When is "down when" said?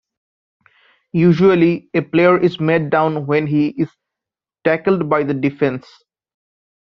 2.89-3.45